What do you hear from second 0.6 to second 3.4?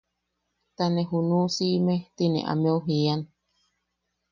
Ta ne junu siʼime ti ne ameu jian.